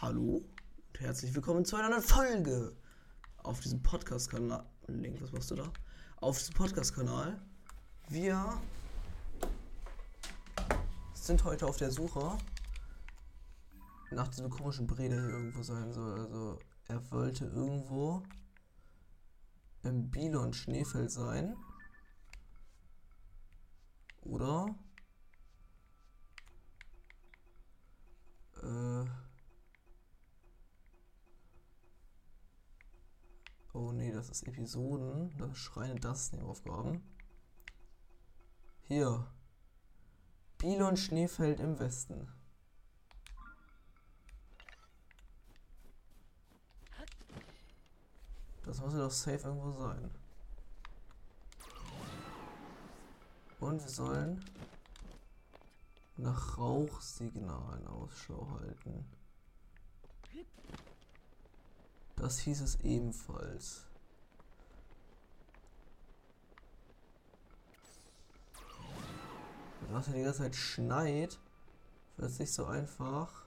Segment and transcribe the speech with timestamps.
[0.00, 2.76] Hallo und herzlich willkommen zu einer neuen Folge
[3.38, 4.64] auf diesem Podcast-Kanal.
[4.86, 5.72] Link, was machst du da?
[6.18, 7.42] Auf diesem Podcast-Kanal.
[8.08, 8.62] Wir
[11.14, 12.38] sind heute auf der Suche
[14.12, 16.20] nach diesem komischen Bree, der hier irgendwo sein soll.
[16.20, 18.22] Also, er wollte irgendwo
[19.82, 21.56] im Bilon Schneefeld sein.
[24.22, 24.76] Oder?
[28.62, 29.27] Äh.
[33.78, 35.32] Oh nee, das ist Episoden.
[35.38, 37.00] Das Schreine das Nebenaufgaben.
[38.82, 39.24] Hier.
[40.58, 42.26] Bilon Schneefeld im Westen.
[48.64, 50.10] Das muss ja doch safe irgendwo sein.
[53.60, 54.44] Und wir sollen
[56.16, 59.17] nach Rauchsignalen Ausschau halten.
[62.18, 63.84] Das hieß es ebenfalls.
[69.80, 71.38] Wenn es die ganze Zeit schneit,
[72.16, 73.44] wird es nicht so einfach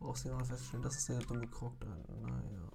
[0.00, 0.82] Rauchsignal feststellen.
[0.82, 1.86] Das ist der dumme Krog da.
[1.86, 2.70] Naja.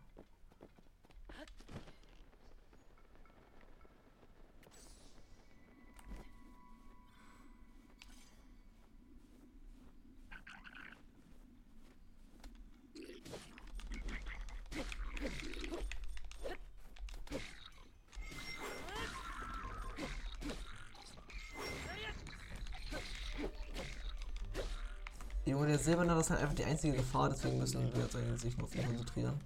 [25.51, 28.57] Junge, der Silberner ist halt einfach die einzige Gefahr, deswegen müssen wir jetzt eigentlich sich
[28.57, 29.41] nur auf ihn konzentrieren.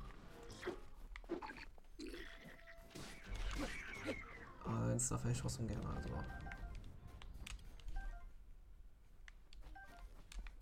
[4.64, 6.10] Aber eins darf ich trotzdem gerne, also.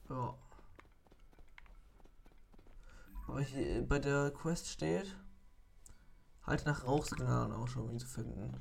[0.10, 0.34] Ja.
[3.28, 5.18] Aber hier bei der Quest steht,
[6.44, 8.56] halt nach Rauchsignalen Ausschau, um ihn zu finden.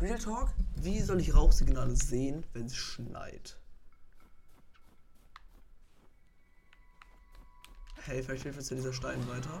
[0.00, 0.54] Real Talk?
[0.76, 3.58] Wie soll ich Rauchsignale sehen, wenn es schneit?
[8.08, 9.60] Uns ja dieser Stein weiter.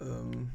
[0.00, 0.50] Ähm.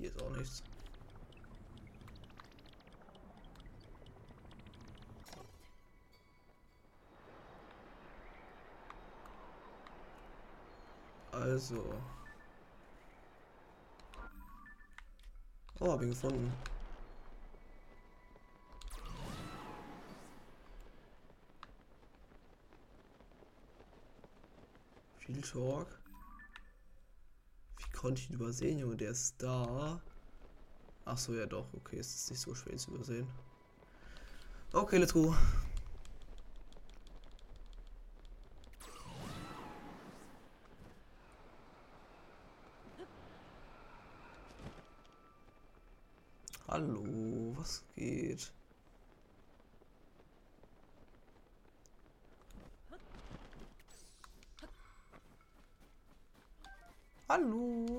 [0.00, 0.62] Hier ist auch nichts.
[11.60, 11.84] Also.
[15.78, 16.50] Oh, hab ihn gefunden.
[25.18, 25.86] Viel Talk.
[27.76, 28.96] Wie konnte ich ihn übersehen, Junge?
[28.96, 30.00] Der ist da.
[31.04, 31.66] Ach so, ja doch.
[31.74, 33.28] Okay, es ist nicht so schwer zu übersehen.
[34.72, 35.34] Okay, let's go.
[46.70, 48.52] Hallo, was geht?
[57.28, 57.98] Hallo.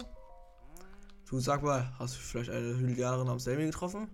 [1.29, 4.07] Du sag mal, hast du vielleicht eine Hylianerin namens Selmy getroffen?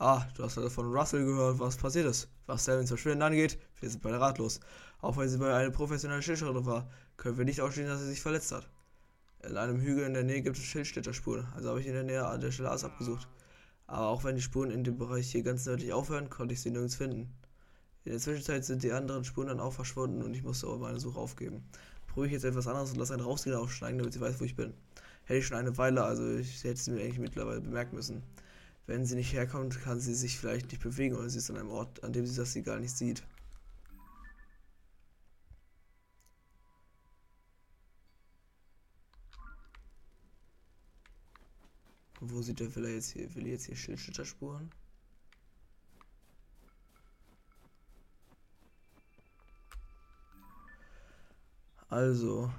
[0.00, 2.28] Ah, du hast also von Russell gehört, was passiert ist.
[2.46, 4.58] Was Selvins Verschwinden angeht, wir sind beide ratlos.
[5.00, 8.20] Auch wenn sie mal eine professionelle Schildschirmerin war, können wir nicht ausschließen, dass sie sich
[8.20, 8.68] verletzt hat.
[9.44, 12.24] In einem Hügel in der Nähe gibt es Schildschlitterspuren, also habe ich in der Nähe
[12.24, 13.26] an der Stelle alles abgesucht.
[13.88, 16.70] Aber auch wenn die Spuren in dem Bereich hier ganz nördlich aufhören, konnte ich sie
[16.70, 17.28] nirgends finden.
[18.04, 21.00] In der Zwischenzeit sind die anderen Spuren dann auch verschwunden und ich musste auch meine
[21.00, 21.64] Suche aufgeben.
[22.06, 24.54] Probiere ich jetzt etwas anderes und lasse einen Rauchsignal aufsteigen, damit sie weiß, wo ich
[24.54, 24.74] bin.
[25.24, 28.22] Hätte ich schon eine Weile, also ich hätte sie mir eigentlich mittlerweile bemerken müssen.
[28.86, 31.70] Wenn sie nicht herkommt, kann sie sich vielleicht nicht bewegen oder sie ist an einem
[31.70, 33.24] Ort, an dem sie das sie gar nicht sieht.
[42.24, 43.34] Wo sieht der Villa jetzt hier?
[43.34, 44.70] Will jetzt hier Schildschütterspuren?
[51.88, 52.52] Also.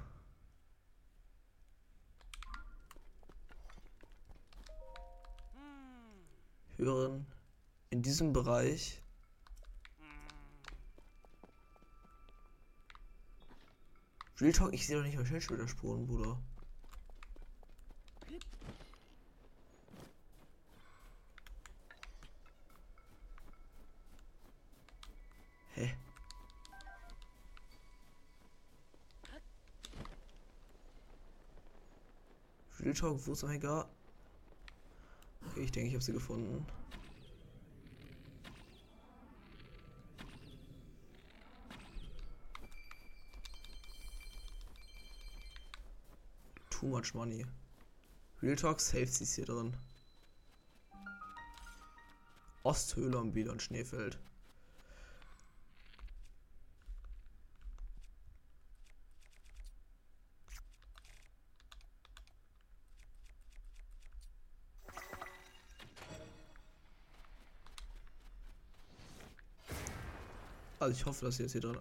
[6.75, 7.25] Hören.
[7.89, 9.01] In diesem Bereich
[14.41, 16.37] Real Talk, ich sehe doch nicht mal Schildschütterspuren, Bruder.
[32.83, 33.87] Real Talk, wo ist Omega?
[35.47, 36.65] Okay, ich denke, ich habe sie gefunden.
[46.69, 47.45] Too much money.
[48.41, 49.77] Real Talk, Safe ist hier drin.
[52.63, 54.19] Osthöhle am Biel und Schneefeld.
[70.83, 71.77] Also ich hoffe, dass ihr jetzt hier drin.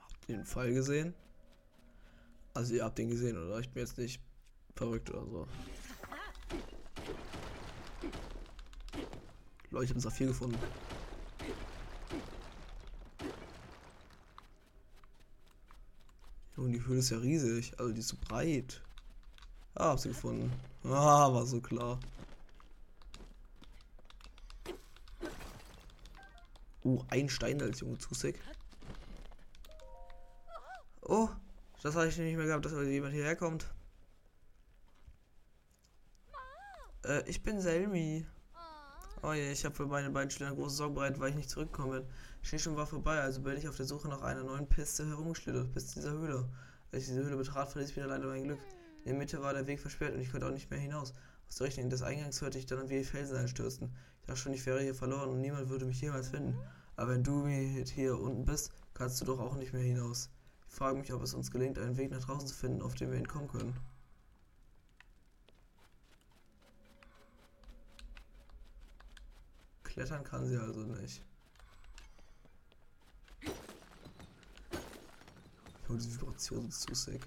[0.00, 1.14] Habt ihr den Fall gesehen?
[2.52, 3.60] Also ihr habt den gesehen, oder?
[3.60, 4.20] Ich bin jetzt nicht
[4.74, 5.48] verrückt oder so.
[9.70, 10.58] Leute, ich habe Saphir gefunden.
[16.56, 17.78] Und die Höhle ist ja riesig.
[17.78, 18.82] Also die ist so breit.
[19.76, 20.52] Ah, hab sie gefunden.
[20.82, 22.00] Ah, war so klar.
[26.82, 28.40] Oh, ein Stein als Junge zu sick.
[31.02, 31.28] Oh,
[31.82, 33.66] das habe ich nicht mehr gehabt, dass jemand hierher kommt.
[37.04, 38.26] Äh, ich bin Selmi.
[39.22, 41.92] Oh je, ich habe für meine beiden Schlitter große Sorgen bereit, weil ich nicht zurückgekommen
[41.92, 42.10] bin.
[42.42, 45.88] Schneesturm war vorbei, also bin ich auf der Suche nach einer neuen Piste herumgeschlittert, bis
[45.88, 46.48] zu dieser Höhle.
[46.92, 48.60] Als ich diese Höhle betrat, verließ ich wieder leider mein Glück.
[49.04, 51.12] In der Mitte war der Weg versperrt und ich konnte auch nicht mehr hinaus.
[51.58, 53.94] Der Richtung des Eingangs hörte ich dann, wie Felsen einstürzten.
[54.20, 56.58] Ich dachte schon, ich wäre hier verloren und niemand würde mich jemals finden.
[56.96, 60.30] Aber wenn du hier unten bist, kannst du doch auch nicht mehr hinaus.
[60.68, 63.10] Ich frage mich, ob es uns gelingt, einen Weg nach draußen zu finden, auf dem
[63.10, 63.74] wir entkommen können.
[69.82, 71.22] Klettern kann sie also nicht.
[75.88, 77.26] Oh, diese Vibration ist zu sick.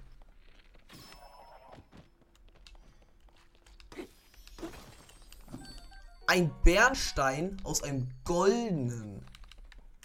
[6.33, 9.23] Ein Bernstein aus einem goldenen.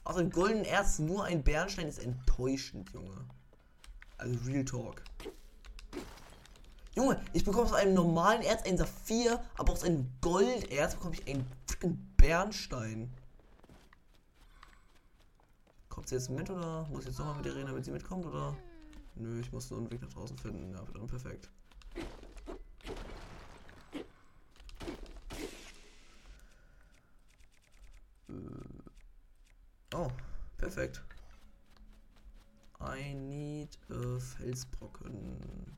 [0.05, 3.25] Aus einem goldenen Erz nur ein Bernstein ist enttäuschend, Junge.
[4.19, 5.03] Also Real Talk.
[6.95, 11.27] Junge, ich bekomme aus einem normalen Erz ein Saphir, aber aus einem Golderz bekomme ich
[11.27, 13.11] einen freaking Bernstein.
[15.89, 18.27] Kommt sie jetzt mit oder muss ich jetzt nochmal mit ihr reden, damit sie mitkommt
[18.27, 18.55] oder?
[19.15, 20.75] Nö, ich muss nur einen Weg nach draußen finden.
[20.75, 21.49] Ja, dann perfekt.
[28.29, 28.35] Äh.
[29.95, 30.09] Oh,
[30.69, 31.01] perfekt.
[32.79, 35.75] I need a Felsbrocken.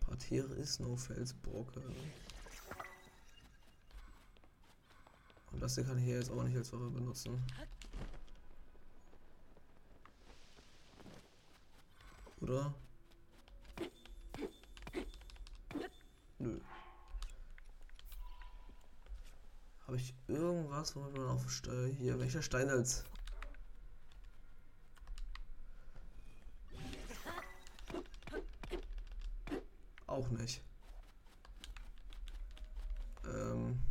[0.00, 1.84] Part hier ist no Felsbrocken.
[5.52, 7.40] Und das hier kann ich hier jetzt auch nicht als Waffe benutzen.
[12.40, 12.74] Oder?
[16.40, 16.58] Nö.
[19.86, 23.04] Habe ich irgendwas, womit man auf Steuer hier, welcher Stein als
[30.06, 30.62] auch nicht.
[33.26, 33.82] Ähm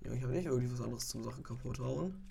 [0.00, 2.30] ja, ich habe nicht irgendwie was anderes zum Sachen kaputt hauen.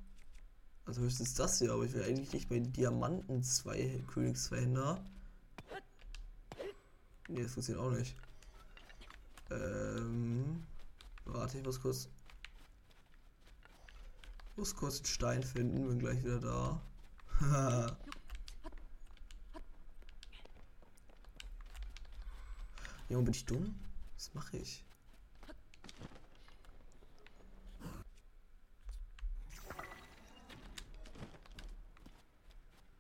[0.86, 5.04] Also höchstens das hier, aber ich will eigentlich nicht bei Diamanten zwei Königszweihänder.
[7.30, 8.16] Ne, das funktioniert auch nicht.
[9.50, 10.66] Ähm,
[11.26, 12.10] warte, ich muss kurz.
[14.56, 16.82] Muss kurz den Stein finden, bin gleich wieder da.
[23.10, 23.76] Junge, bin ich dumm?
[24.16, 24.84] Was mache ich?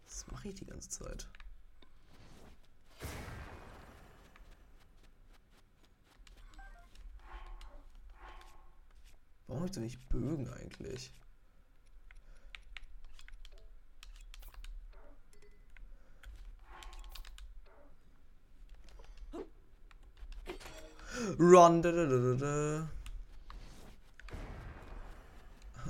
[0.05, 1.27] Was mache ich die ganze Zeit?
[9.47, 11.13] Warum habe ich nicht Bögen eigentlich?
[21.39, 21.81] Run.
[21.81, 22.89] Da, da, da, da.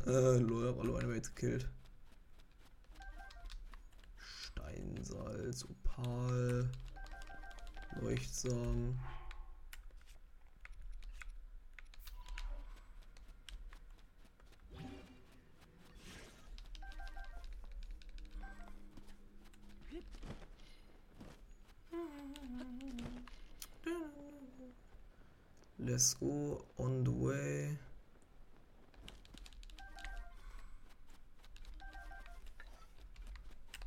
[0.06, 1.70] Äh, lol, eine jetzt gekillt.
[4.18, 6.70] Steinsalz, Opal.
[8.02, 9.00] Leuchtsam.
[25.86, 27.78] Let's go on the way.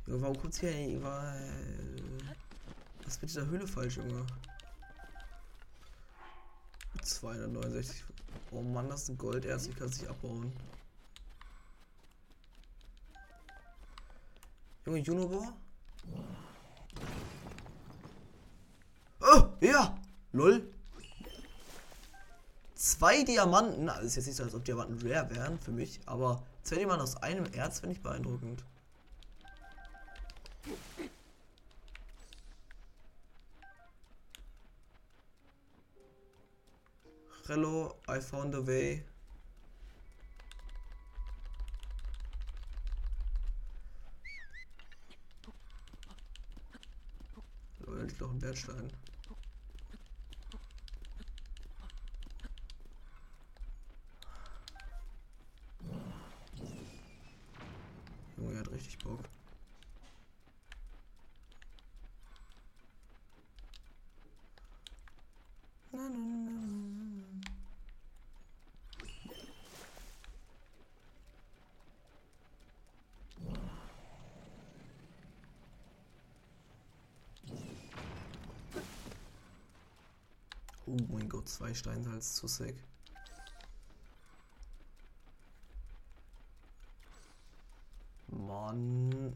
[0.05, 1.01] Junge, warum kommt's hier eigentlich?
[1.01, 4.27] Was ist mit dieser Höhle falsch, Junge?
[7.01, 8.05] 269.
[8.51, 10.53] Oh Mann, das ist ein Golderz, ich kann es nicht abbauen.
[14.85, 15.51] Junge, Junobor?
[19.19, 19.99] Oh, ja!
[20.31, 20.76] Lol.
[22.87, 26.41] Zwei Diamanten, also ist jetzt nicht so, als ob Diamanten rare wären für mich, aber
[26.63, 28.63] zwei Diamanten aus einem Erz finde ich beeindruckend.
[37.45, 39.03] Hello, I found a way.
[47.85, 48.93] Liegt noch ein Bernstein.
[58.37, 59.19] Junge, er hat richtig Bock.
[65.91, 66.47] Na, na, na.
[80.85, 82.75] Oh mein Gott, zwei Steinsalz zu sick.
[88.67, 89.33] Mann.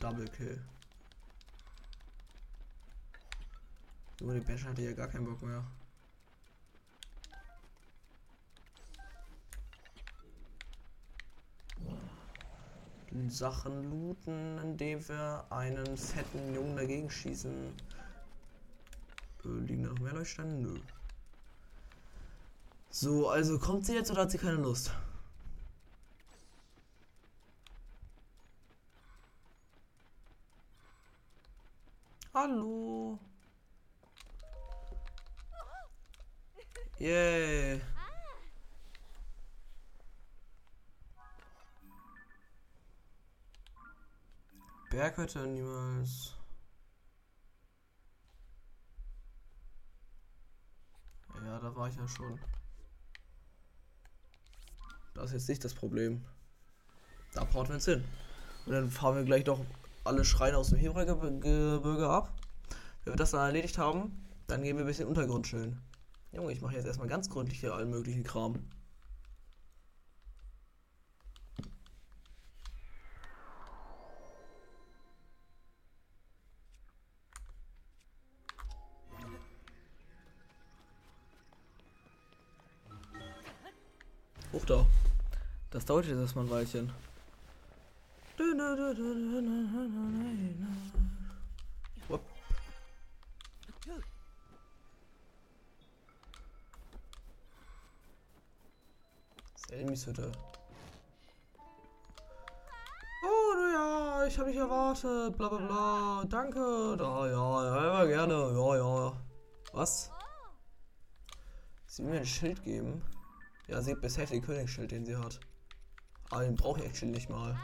[0.00, 0.58] Double Kill.
[4.20, 5.62] Junge, die Bash hatte ja gar keinen Bock mehr.
[13.28, 17.74] Sachen looten, indem wir einen fetten Jungen dagegen schießen.
[19.44, 20.52] Äh, liegen noch mehr Leuchtsteine?
[20.52, 20.80] Nö.
[22.94, 24.92] So, also kommt sie jetzt oder hat sie keine Lust?
[32.32, 33.18] Hallo.
[37.00, 37.80] Yay.
[44.90, 46.36] Berghütte niemals.
[51.44, 52.38] Ja, da war ich ja schon.
[55.14, 56.24] Das ist jetzt nicht das Problem.
[57.34, 58.04] Da brauchen wir jetzt hin.
[58.66, 59.60] Und dann fahren wir gleich doch
[60.04, 62.32] alle Schreine aus dem Hebraigebirge ab.
[63.04, 65.80] Wenn wir das dann erledigt haben, dann gehen wir ein bisschen Untergrund chillen.
[66.32, 68.58] Junge, ich mache jetzt erstmal ganz gründlich hier allen möglichen Kram.
[85.84, 86.92] Das dauert jetzt erstmal ein Weilchen.
[92.08, 92.22] Wupp.
[99.68, 100.32] Selmis Hütte.
[103.22, 105.36] Oh ja, ich habe dich erwartet.
[105.36, 106.24] Bla bla bla.
[106.30, 106.96] Danke.
[106.96, 108.32] Da, ja, ja, immer gerne.
[108.32, 109.12] Ja, ja.
[109.74, 110.10] Was?
[111.84, 113.02] Sie mir ein Schild geben.
[113.66, 115.40] Ja, sie hat bisher den Königsschild, den sie hat.
[116.30, 117.58] Aber den brauche ich actually nicht mal.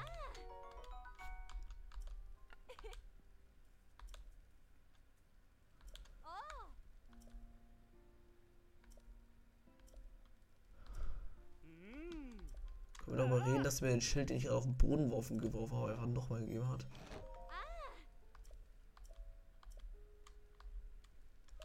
[13.05, 15.77] Können wir darüber reden, dass mir den Schild, den ich auf den Boden geworfen, geworfen
[15.77, 16.87] habe, einfach nochmal gegeben hat.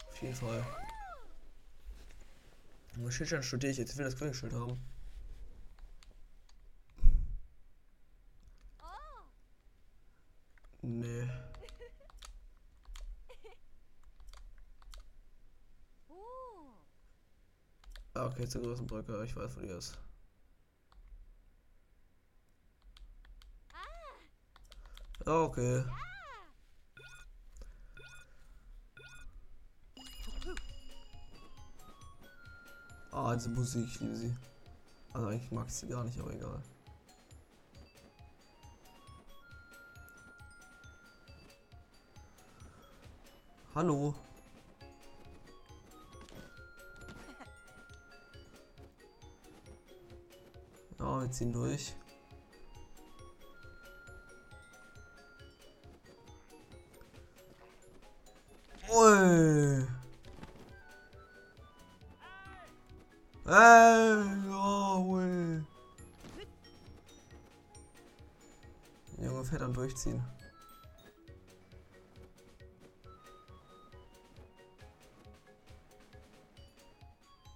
[0.07, 0.65] Auf jeden Fall.
[2.95, 3.91] Nur Schildstein studiere ich jetzt.
[3.91, 4.94] Ich will das Königsschild haben.
[10.85, 11.27] Nee.
[18.13, 19.23] Ah, okay, zur großen Brücke.
[19.25, 19.97] Ich weiß, wo die ist.
[25.25, 25.83] Ah, Okay.
[33.11, 34.35] Ah, diese Musik, ich liebe sie.
[35.13, 36.61] Also eigentlich mag ich sie gar nicht, aber egal.
[43.75, 44.15] Hallo.
[50.97, 51.93] Ja, wir ziehen durch.
[58.89, 59.85] Ui.
[63.45, 63.51] Ey,
[64.49, 65.63] ja, ui.
[69.17, 70.23] Junge fährt am Durchziehen.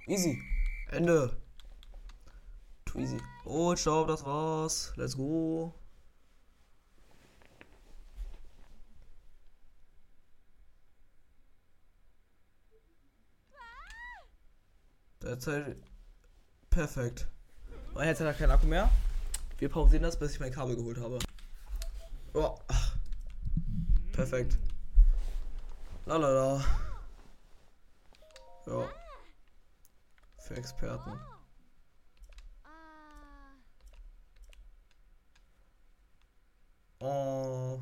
[0.10, 0.42] Easy.
[0.90, 1.38] Ende.
[2.86, 3.20] Too easy.
[3.46, 4.92] Oh, ich glaube, das war's.
[4.96, 5.72] Let's go.
[15.22, 15.78] Derzeit
[16.72, 17.28] perfekt.
[17.94, 18.90] Und jetzt hat er keinen Akku mehr.
[19.60, 21.20] Wir pausieren das, bis ich mein Kabel geholt habe.
[22.34, 22.58] Oh.
[24.12, 24.58] Perfekt.
[26.08, 26.66] Lalala.
[28.66, 28.90] Ja.
[30.50, 31.12] Für Experten.
[37.00, 37.80] Oh.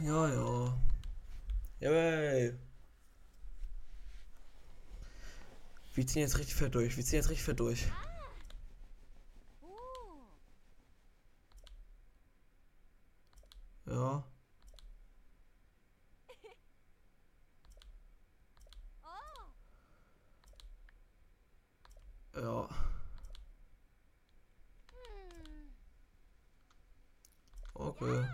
[0.00, 0.74] Ja, ja.
[1.80, 2.69] Yay.
[6.00, 6.96] Wir ziehen jetzt richtig fett durch.
[6.96, 7.86] Wir ziehen jetzt richtig fett durch.
[13.84, 14.24] Ja.
[22.34, 22.68] Ja.
[27.74, 28.24] Okay.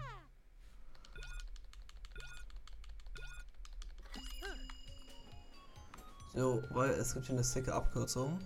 [6.36, 8.40] So, weil es gibt hier eine sicke Abkürzung.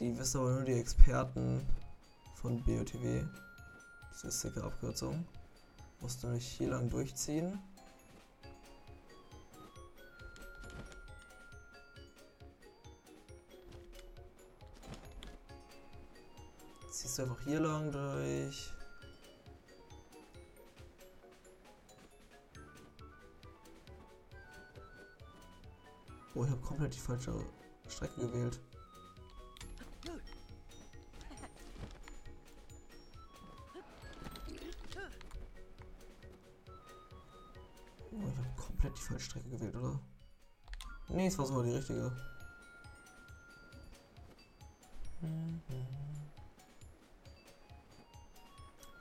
[0.00, 1.64] Die wissen aber nur die Experten
[2.34, 3.22] von BOTW.
[4.12, 5.24] Diese sicke Abkürzung.
[6.00, 7.60] Musst du nicht hier lang durchziehen.
[16.90, 18.72] Ziehst du einfach hier lang durch.
[26.40, 27.34] Oh, ich habe komplett die falsche
[27.86, 28.58] Strecke gewählt.
[38.10, 40.00] Oh, ich habe komplett die falsche Strecke gewählt, oder?
[41.10, 42.10] Nee, es war sogar die richtige.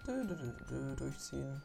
[0.05, 1.61] Dö, durchziehen.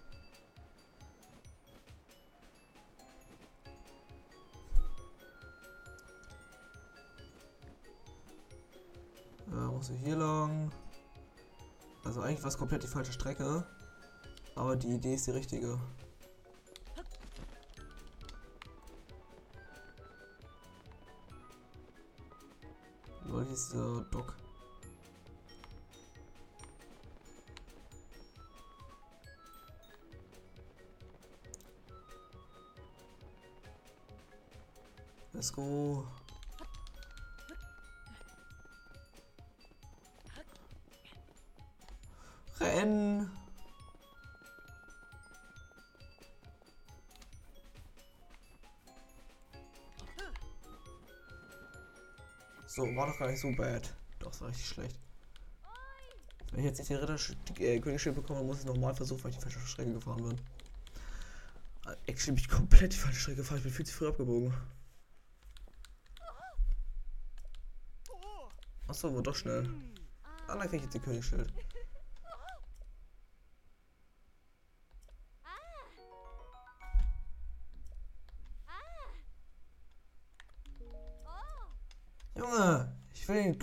[9.55, 10.73] Ja, muss ich hier lang.
[12.03, 13.65] Also eigentlich war es komplett die falsche Strecke.
[14.57, 15.79] Aber die Idee ist die richtige.
[23.27, 24.35] Lol, hier ist dieser Dock.
[35.33, 36.05] Let's go.
[42.65, 43.31] Rennen.
[52.67, 53.95] So, war doch gar nicht so bad.
[54.19, 54.99] Doch, war richtig schlecht.
[56.51, 57.19] Wenn ich jetzt nicht den Ritter
[57.61, 60.41] äh, Königsschild bekomme, muss ich nochmal versuchen, weil ich die falsche Strecke gefahren bin.
[61.87, 63.59] Äh, Actually bin ich komplett die falsche Strecke gefahren.
[63.59, 64.55] Ich bin viel zu früh abgebogen.
[68.89, 69.69] Achso, war doch schnell.
[70.47, 71.53] Ah, dann krieg ich jetzt die Königsschild.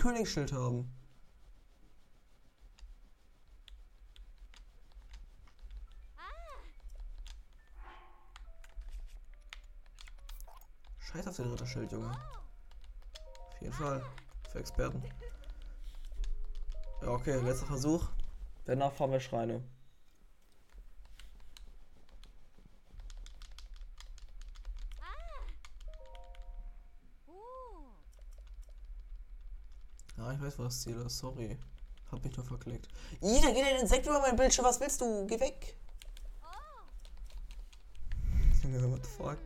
[0.02, 0.92] Königsschild haben.
[10.98, 12.10] Scheiß auf den Ritterschild, Junge.
[12.10, 14.04] Auf jeden Fall.
[14.52, 15.04] Für Experten.
[17.04, 18.10] Ja, okay, letzter Versuch.
[18.66, 19.64] Danach fahren wir Schreine.
[30.42, 31.20] besseres Ziel ist.
[31.20, 31.58] Sorry.
[32.12, 32.90] Hab mich nur verklickt.
[33.22, 34.66] Jeder geht ein Insekt über mein Bildschirm.
[34.66, 35.26] Was willst du?
[35.28, 35.78] Geh weg.
[36.42, 36.48] Oh.
[38.64, 39.38] Junge, what the fuck?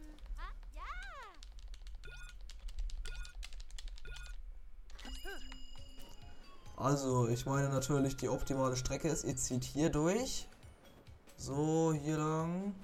[6.77, 10.47] Also, ich meine natürlich, die optimale Strecke ist, ihr zieht hier durch.
[11.37, 12.75] So, hier lang.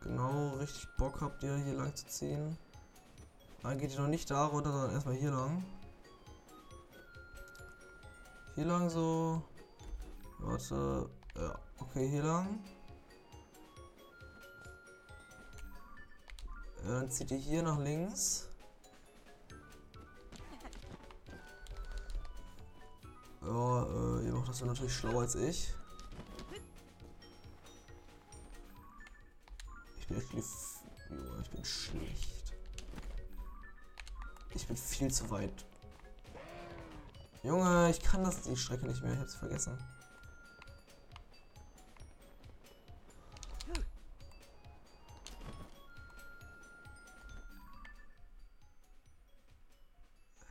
[0.00, 2.56] Genau, richtig Bock habt ihr, hier lang zu ziehen.
[3.62, 5.64] Dann geht ihr noch nicht da runter, sondern erstmal hier lang.
[8.54, 9.42] Hier lang so.
[10.38, 11.10] Warte.
[11.34, 12.62] Ja, okay, hier lang.
[16.84, 18.48] Ja, dann zieht ihr hier nach links.
[23.42, 25.74] Ja, äh, ihr macht das natürlich schlauer als ich.
[29.98, 32.54] Ich bin echt ich bin schlecht.
[34.54, 35.64] Ich bin viel zu weit.
[37.44, 39.78] Junge, ich kann das die Strecke nicht mehr, ich hab's vergessen.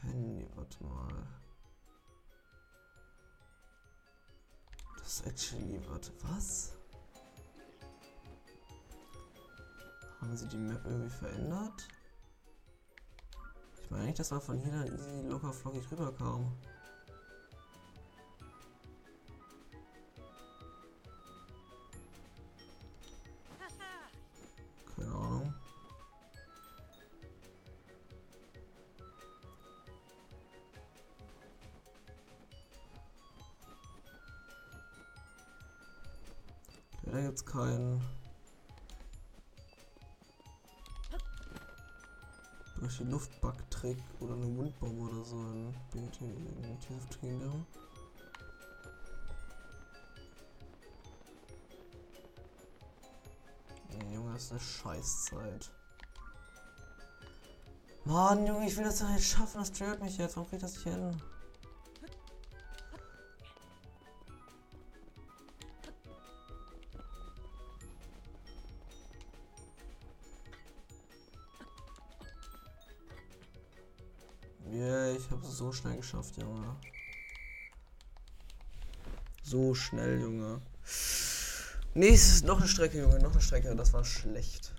[0.01, 1.27] Handy, warte mal.
[4.99, 6.73] Das ist actually, warte, was?
[10.21, 11.87] Haben sie die Map irgendwie verändert?
[13.81, 16.55] Ich meine eigentlich, dass man von hier dann easy locker flockig rüberkam.
[42.83, 45.73] Durch die Luftbug-Trick oder eine Wundbombe oder so in
[46.97, 47.65] of Kingdom.
[53.89, 55.71] Nee, Junge, das ist eine Scheißzeit.
[58.03, 60.35] Mann, Junge, ich will das doch jetzt schaffen, das stört mich jetzt.
[60.35, 61.21] Warum krieg ich das nicht hin?
[75.57, 76.75] So schnell geschafft, Junge.
[79.43, 80.61] So schnell, Junge.
[81.93, 83.75] Nächstes, noch eine Strecke, Junge, noch eine Strecke.
[83.75, 84.72] Das war schlecht.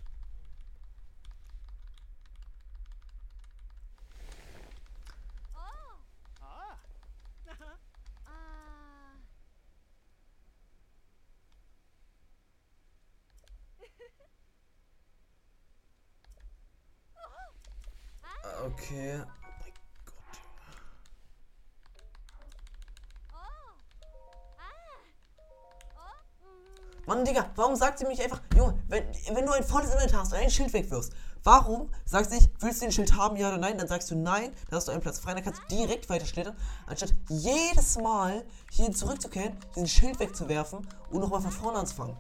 [27.94, 29.04] Sagt sie mich einfach, Junge, wenn,
[29.36, 31.12] wenn du ein volles Inventar hast und ein Schild wegwirfst,
[31.44, 33.78] warum sagst du nicht, willst du den Schild haben, ja oder nein?
[33.78, 36.26] Dann sagst du nein, dann hast du einen Platz frei, dann kannst du direkt weiter
[36.26, 36.56] schlittern,
[36.88, 42.16] anstatt jedes Mal hier zurückzukehren, diesen Schild wegzuwerfen und nochmal von vorne anzufangen.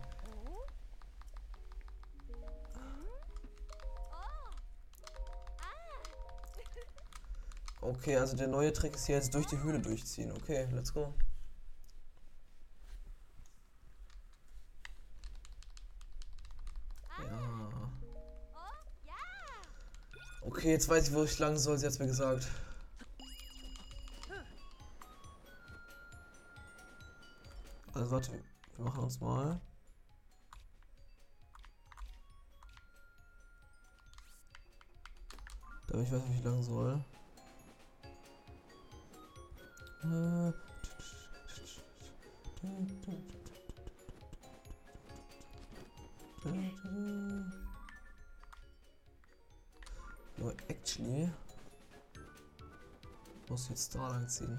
[7.80, 10.30] Okay, also der neue Trick ist hier jetzt durch die Höhle durchziehen.
[10.30, 11.12] Okay, let's go.
[20.46, 21.78] Okay, jetzt weiß ich, wo ich lang soll.
[21.78, 22.46] Sie hat's mir gesagt.
[27.94, 28.30] Also warte,
[28.76, 29.60] wir machen uns mal.
[35.86, 37.04] Damit ich weiß, wo ich lang soll.
[40.02, 40.64] Äh.
[50.44, 51.30] Nur actually
[53.48, 54.58] muss ich jetzt da lang ziehen.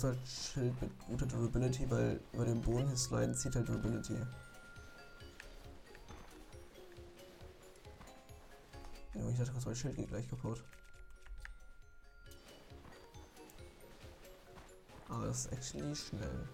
[0.00, 4.16] Brauchst halt Schild mit guter Durability, weil über den Boden hier sliden zieht halt Durability.
[9.14, 10.62] Ich dachte, mein Schild geht gleich kaputt.
[15.08, 16.48] Aber das ist actually schnell.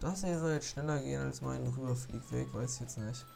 [0.00, 3.26] Das hier jetzt schneller gehen als mein Rüberfliegweg, weiß ich jetzt nicht.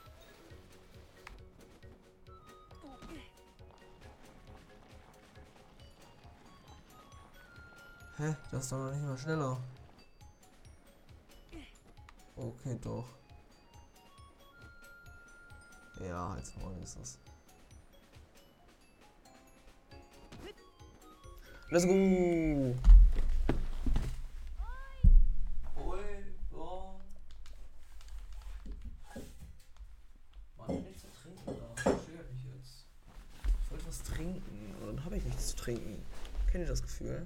[8.27, 8.35] Hä?
[8.51, 9.57] Das ist doch noch nicht mal schneller.
[12.35, 13.05] Okay, doch.
[16.01, 17.19] Ja, als morgen ist es.
[21.71, 21.93] Let's go!
[21.93, 22.75] Oi,
[26.51, 26.95] ja.
[30.59, 31.93] Mann, nichts zu trinken da.
[31.93, 32.87] Stört mich jetzt.
[33.63, 36.05] Ich wollte was trinken und dann habe ich nichts zu trinken.
[36.51, 37.25] Kennt ihr das Gefühl?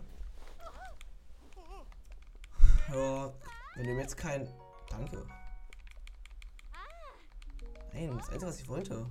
[3.80, 4.46] Wenn dem jetzt kein.
[4.90, 5.24] Danke.
[7.94, 9.06] Nein, das Einzige, was ich wollte.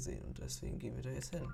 [0.00, 1.46] Gesehen und deswegen gehen wir da jetzt hin.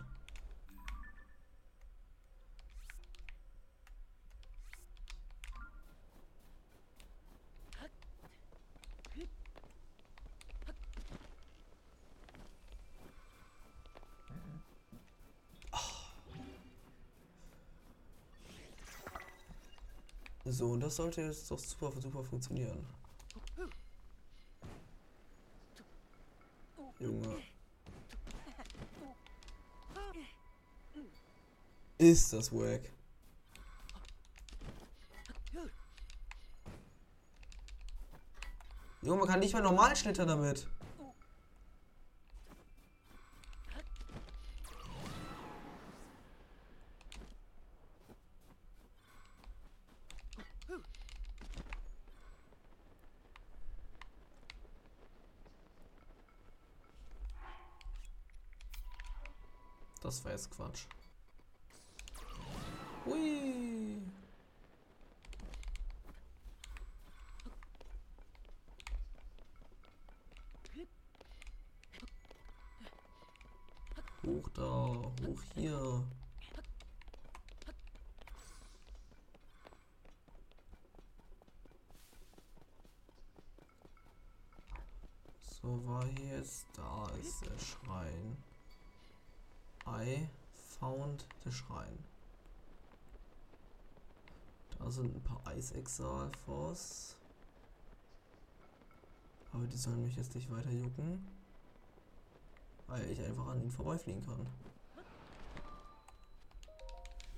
[20.48, 22.86] So, und das sollte jetzt doch super, super funktionieren.
[27.00, 27.42] Junge.
[32.08, 32.82] Ist das wack.
[39.02, 40.68] Junge, man kann nicht mehr normal schlittern damit.
[60.02, 60.86] Das war jetzt Quatsch.
[63.06, 64.02] Hui.
[74.24, 76.02] Hoch da, hoch hier.
[85.42, 88.36] So war hier jetzt, da ist der Schrein.
[89.86, 90.28] I
[90.80, 91.98] found the Schrein.
[94.86, 97.16] Da sind ein paar Eisexalfors.
[99.52, 101.26] Aber die sollen mich jetzt nicht weiter jucken.
[102.86, 104.46] Weil ich einfach an ihnen vorbeifliegen kann.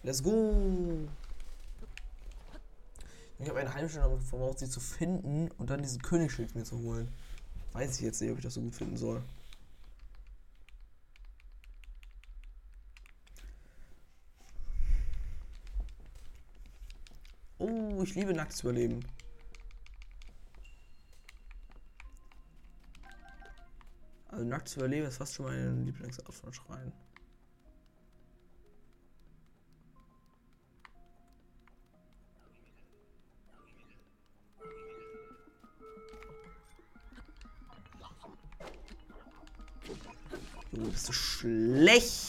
[0.03, 1.09] Let's go!
[3.39, 7.09] Ich habe eine damit verbraucht, sie zu finden und dann diesen Königsschild mir zu holen.
[7.73, 9.23] Weiß ich jetzt nicht, ob ich das so gut finden soll.
[17.61, 19.01] Oh, ich liebe nackt zu überleben.
[24.29, 26.93] Also nackt zu überleben ist fast schon meine Lieblingsart von Schreien.
[40.73, 42.28] Du bist so schlecht.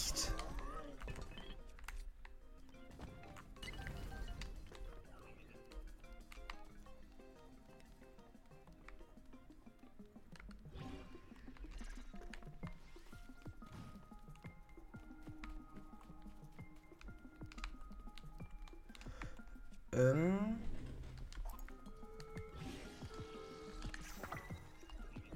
[19.99, 20.57] Ähm.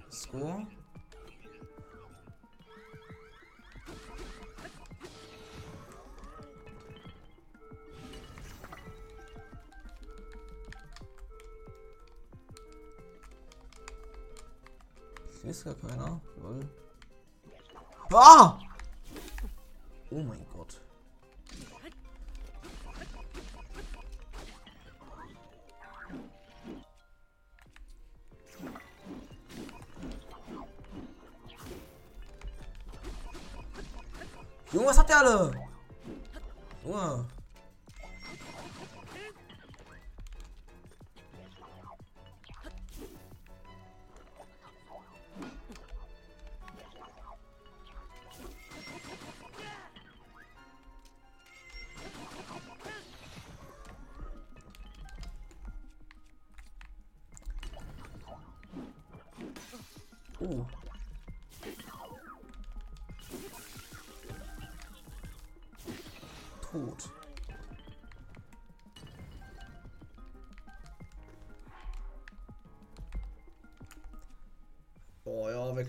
[0.09, 0.65] So.
[15.41, 16.21] Hier ist gar keiner.
[16.41, 16.69] Lol.
[18.13, 18.62] Ah!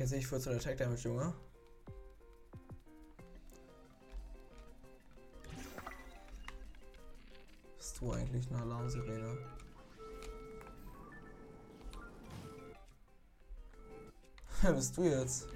[0.05, 1.33] Kennt sich 14 Attack Damage, Junge?
[7.79, 9.39] Bist du eigentlich eine Alarmsirene?
[14.61, 15.49] Wer bist du jetzt?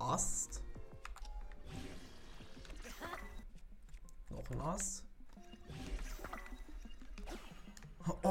[0.00, 0.60] Ast?
[4.30, 5.03] Noch ein Ast?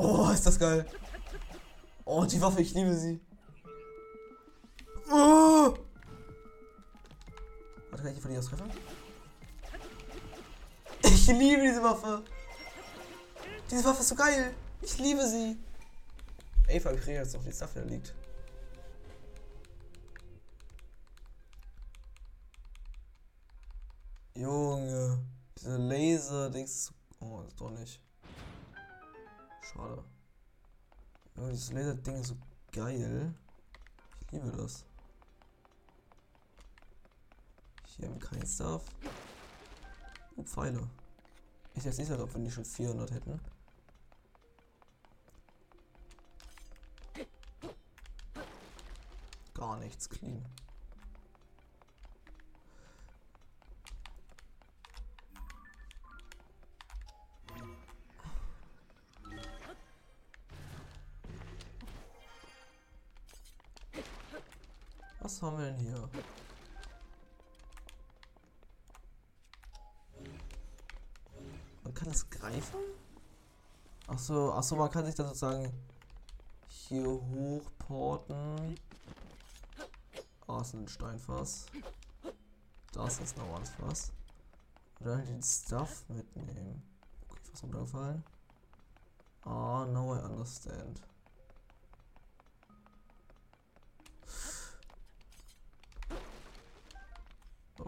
[0.04, 0.86] Oh, ist das geil.
[2.04, 3.22] Oh, die Waffe, ich liebe sie.
[5.10, 5.74] Oh!
[7.90, 8.70] Warte, kann ich von dir aus treffen?
[11.04, 12.22] Ich liebe diese Waffe.
[13.72, 14.54] Diese Waffe ist so geil.
[14.82, 15.58] Ich liebe sie.
[16.68, 18.14] Eva, ich kriege jetzt noch die Stuff, der liegt.
[24.36, 25.24] Junge.
[25.58, 26.92] Diese Laser-Dings.
[27.22, 28.02] Oh, ist doch nicht.
[29.74, 30.04] Schade.
[31.36, 32.38] Junge, dieses Laser-Ding ist so
[32.72, 33.34] geil.
[34.22, 34.86] Ich liebe das.
[37.88, 38.86] Hier haben wir kein Stuff.
[40.36, 40.88] Oh, Pfeile.
[41.74, 43.40] Ich jetzt nicht so, ob wir die schon 400 hätten.
[49.54, 50.46] Gar nichts clean.
[71.84, 72.80] Man kann das greifen?
[74.08, 75.72] Achso, man kann sich dann sozusagen
[76.68, 78.78] hier hochporten.
[80.48, 81.66] Ah, ist ein Steinfass.
[82.92, 84.12] Das ist noch was Fass.
[85.00, 86.84] Dann den Stuff mitnehmen.
[87.30, 88.24] Okay, was runtergefallen.
[89.44, 91.02] Ah, now I understand.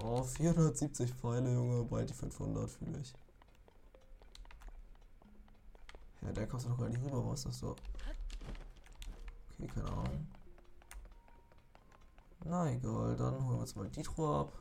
[0.08, 3.12] Oh, 470 Pfeile, Junge, bald die 500 fühle ich.
[6.22, 7.76] Ja, der kostet noch gar nicht rüber, was ist das so?
[9.58, 10.28] Okay, keine Ahnung.
[12.44, 14.54] Na egal, dann holen wir uns mal die Truhe ab.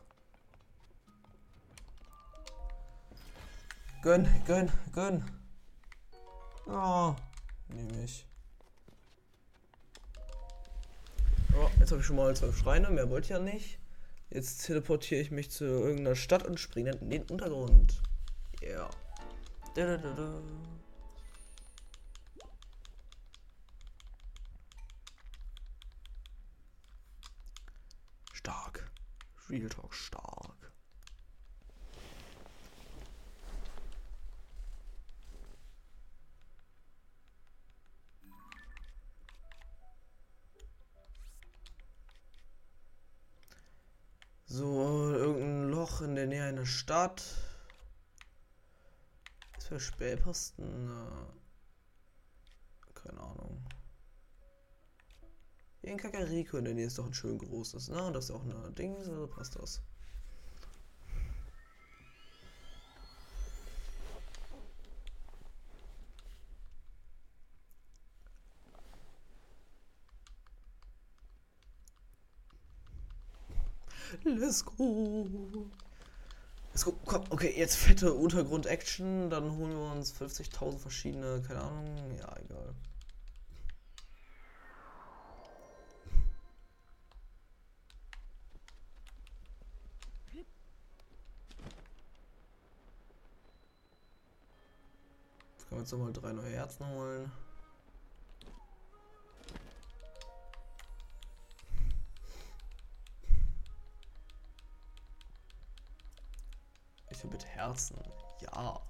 [4.00, 5.30] Gönn, gönn, gönn.
[6.66, 7.14] Ja,
[7.68, 8.26] nehme ich.
[11.54, 13.83] Oh, jetzt habe ich schon mal zwölf Schreine, mehr wollte ich ja nicht.
[14.34, 18.02] Jetzt teleportiere ich mich zu irgendeiner Stadt und springe in den Untergrund.
[18.60, 18.90] Ja.
[19.76, 20.42] Yeah.
[28.32, 28.90] Stark.
[29.48, 30.54] Real Talk stark.
[44.54, 46.14] So, irgendein Loch in
[46.84, 47.24] Stadt.
[49.54, 50.90] Was für Spähposten?
[50.90, 51.32] Äh,
[52.92, 53.64] keine Ahnung.
[55.80, 58.04] Hier in Kakariko in der Nähe ist doch ein schön großes, ne?
[58.04, 59.80] Und das ist auch eine Ding, so passt das.
[74.22, 75.70] Let's go.
[76.74, 76.92] Let's go.
[77.04, 79.30] Komm, okay, jetzt fette Untergrund-Action.
[79.30, 82.16] Dann holen wir uns 50.000 verschiedene, keine Ahnung.
[82.18, 82.74] Ja, egal.
[95.52, 97.30] Jetzt können wir uns nochmal drei neue Herzen holen.
[107.24, 107.96] Will mit Herzen.
[108.40, 108.80] Ja.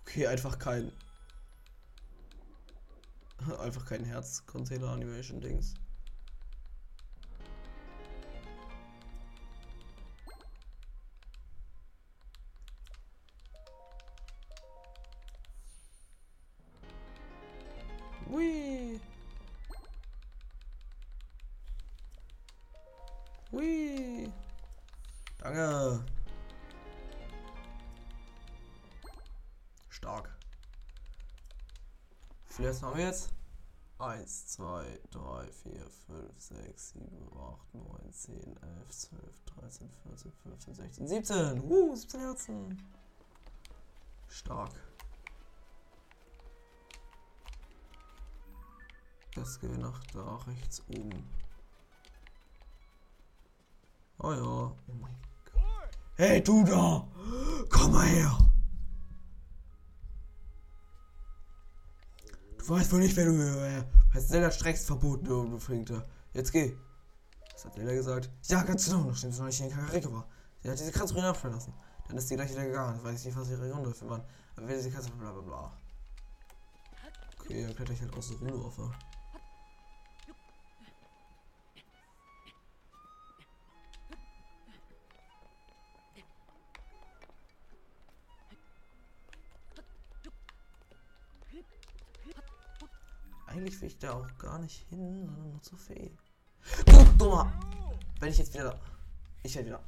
[0.00, 0.92] Okay, einfach kein.
[3.60, 5.74] Einfach kein Herz-Container-Animation-Dings.
[33.02, 33.32] Jetzt?
[33.98, 40.74] 1, 2, 3, 4, 5, 6, 7, 8, 9, 10, 11, 12, 13, 14, 15,
[40.74, 41.60] 16, 17.
[41.62, 42.82] Uh, 17 Herzen.
[44.28, 44.72] Stark.
[49.34, 51.24] Das geht nach da rechts oben.
[54.18, 54.42] Oh ja.
[54.42, 55.16] Oh mein
[55.52, 55.62] Gott.
[56.16, 57.06] Hey, du da!
[57.70, 58.51] Komm mal her!
[62.62, 63.82] Du weißt wohl nicht, wer du äh,
[64.14, 66.06] hast Zelda streckst verboten, du, Flinkte.
[66.32, 66.76] Jetzt geh.
[67.54, 68.30] Was hat Zelda gesagt?
[68.46, 70.28] Ja, ganz genau, nachdem sie noch nicht in Kakariko war.
[70.62, 71.74] Sie hat diese Katze abfallen lassen.
[72.06, 72.96] Dann ist sie gleich wieder gegangen.
[72.98, 74.22] Ich weiß nicht, was ihre Gründe dafür waren.
[74.54, 75.72] Aber wer diese Katze bla bla bla.
[77.40, 78.78] Okay, dann kletter ich halt aus der Ruhe auf.
[93.52, 96.10] Eigentlich will ich da auch gar nicht hin, sondern nur zur Fee.
[96.86, 97.52] Du dummer!
[98.18, 98.80] Wenn ich jetzt wieder.
[99.42, 99.80] Ich werde wieder.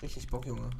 [0.00, 0.70] Richtig Bock, Junge.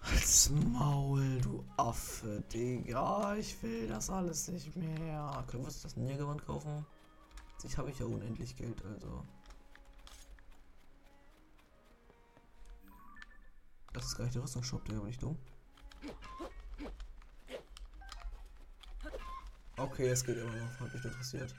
[0.00, 3.36] Als Maul, du Affe, Digga.
[3.36, 5.44] Ich will das alles nicht mehr.
[5.48, 6.86] Können wir uns das Niergewand kaufen?
[7.62, 9.22] Ich habe ich ja unendlich Geld, also.
[13.92, 15.36] Das ist gar nicht der Rüstungsshop, der bin ich dumm.
[19.82, 20.80] Okay, es geht immer noch.
[20.80, 21.52] Hat mich interessiert.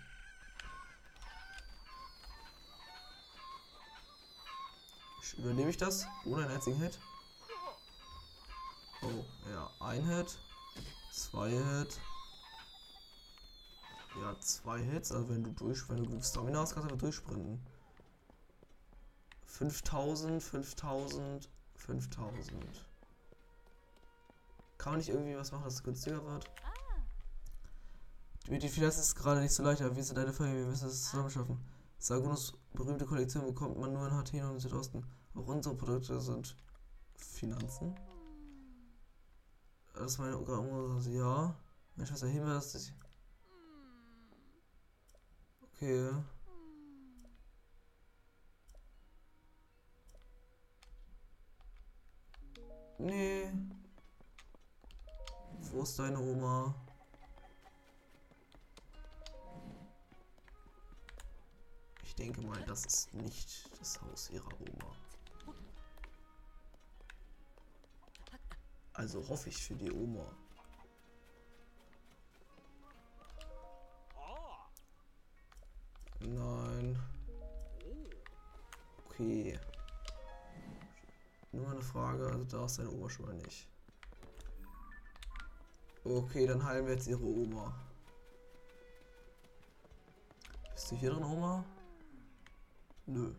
[5.37, 6.07] Übernehme ich das?
[6.25, 6.99] Ohne einen einzigen Hit?
[9.01, 9.69] Oh, ja.
[9.81, 10.39] Ein Hit.
[11.11, 11.99] Zwei Hit.
[14.21, 15.11] Ja, zwei Hits.
[15.11, 17.61] Also wenn du durch, wenn du genug Stamina hast, kannst du einfach durchsprinten.
[19.47, 22.85] 5000, 5000, 5000.
[24.77, 26.49] Kann man nicht irgendwie was machen, dass es günstiger wird?
[28.49, 30.67] Mit den Finanzen ist es gerade nicht so leicht, aber wir sind eine Familie, wir
[30.67, 31.57] müssen es zusammen schaffen.
[31.97, 35.05] Sagunos berühmte Kollektion bekommt man nur in Hateno und im Südosten.
[35.33, 36.55] Auch unsere Produkte sind
[37.15, 37.95] Finanzen.
[39.93, 40.99] Das ist meine Programm.
[41.09, 41.55] Ja.
[41.95, 42.93] Meine Schwester Himmel, ist.
[45.61, 46.11] Okay.
[52.97, 53.51] Nee.
[55.71, 56.75] Wo ist deine Oma?
[62.15, 64.95] Ich denke mal, das ist nicht das Haus ihrer Oma.
[68.93, 70.23] Also hoffe ich für die Oma.
[76.19, 76.99] Nein.
[79.07, 79.59] Okay.
[81.51, 83.67] Nur eine Frage, also da ist deine Oma schon mal nicht.
[86.03, 87.73] Okay, dann heilen wir jetzt ihre Oma.
[90.75, 91.65] Bist du hier drin, Oma?
[93.05, 93.33] Nö.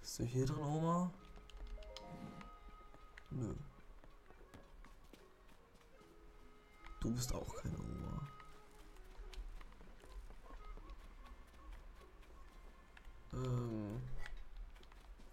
[0.00, 1.10] Bist du hier drin, Oma?
[3.30, 3.54] Nö.
[7.00, 8.28] Du bist auch keine Oma.
[13.32, 14.02] Ähm.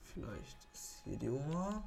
[0.02, 1.84] Vielleicht ist hier die Oma.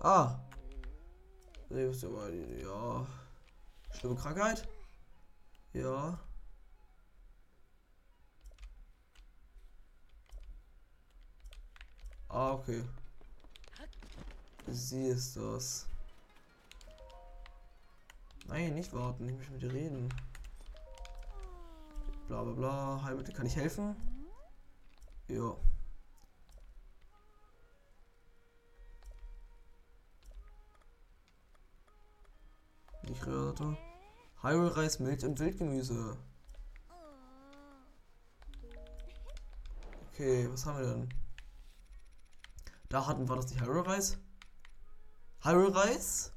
[0.00, 0.38] Ah,
[1.70, 3.06] ja.
[3.92, 4.66] Schlimme Krankheit?
[5.72, 6.18] Ja.
[12.28, 12.82] Ah, okay.
[14.66, 15.86] Sie ist das.
[18.46, 20.08] Nein, nicht warten, ich möchte mit dir reden.
[22.26, 23.02] Bla bla bla.
[23.04, 23.96] Heilmittel, kann ich helfen?
[25.28, 25.56] Ja.
[33.10, 33.76] Nicht Röhrte.
[34.40, 36.16] Hyrule Reis, Milch und Wildgemüse.
[40.12, 41.14] Okay, was haben wir denn?
[42.88, 44.16] Da hatten wir das nicht Hyrule Reis?
[45.42, 46.32] Hyrule Reis?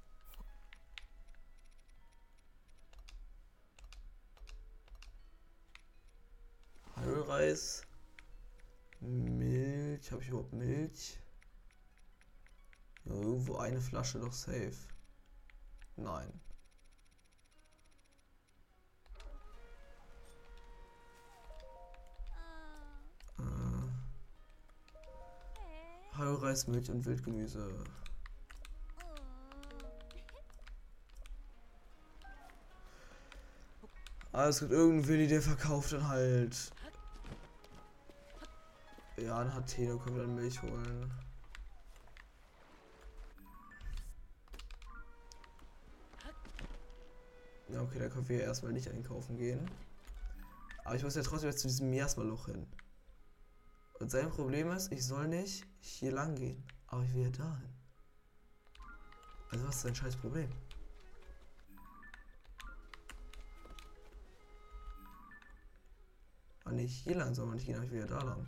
[6.96, 7.84] Hyrule Reis.
[9.00, 10.12] Milch.
[10.12, 11.20] Habe ich überhaupt Milch?
[13.06, 14.88] Irgendwo eine Flasche doch safe.
[15.98, 16.42] Nein.
[26.44, 27.66] Reis, Milch und Wildgemüse.
[34.34, 36.72] Aber es gibt irgendeinen Willi, der verkauft dann halt.
[39.16, 41.12] Ja, dann hat Teno, können wir dann Milch holen.
[47.70, 49.66] Ja, okay, da können wir erstmal nicht einkaufen gehen.
[50.84, 52.68] Aber ich muss ja trotzdem jetzt zu diesem Miasma-Loch hin.
[54.04, 56.62] Und sein Problem ist, ich soll nicht hier lang gehen.
[56.88, 57.74] Aber ich will ja dahin.
[59.50, 60.50] Also was ist dein scheiß Problem?
[66.66, 68.46] Ah, nicht hier lang, sondern ich gehe nicht wieder da lang.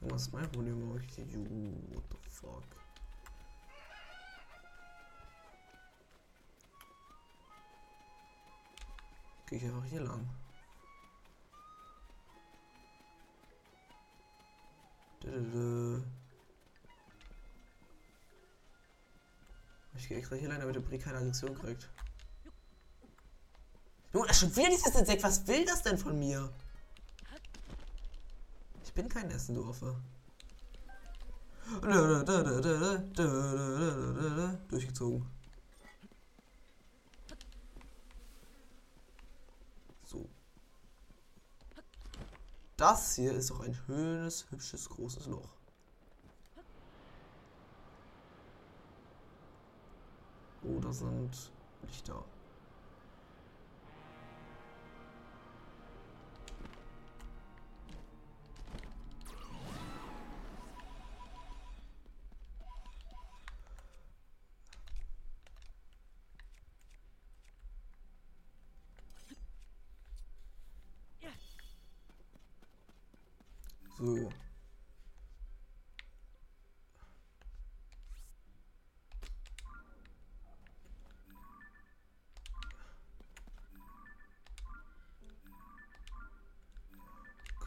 [0.00, 0.80] Und was ist mein Problem?
[0.82, 1.44] Warum ich you,
[1.92, 2.62] what the fuck?
[9.48, 10.37] Gehe ich einfach hier lang.
[19.94, 21.90] Ich gehe extra hier lang, damit der Brick keine Aggression kriegt.
[24.12, 25.22] Junge, schon wieder dieses Insekt.
[25.22, 26.50] Was will das denn von mir?
[28.84, 29.96] Ich bin kein Essen, du Affe.
[34.68, 35.26] Durchgezogen.
[40.04, 40.28] So.
[42.78, 45.48] Das hier ist doch ein schönes, hübsches, großes Loch.
[50.62, 51.50] Oh, da sind
[51.82, 52.24] Lichter.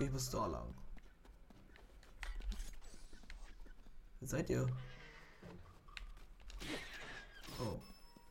[0.02, 0.74] Ich muss da lang.
[4.20, 4.68] Wer seid ihr?
[7.60, 7.80] Oh,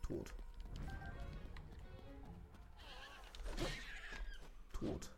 [0.02, 0.34] tot.
[4.72, 5.10] Tot.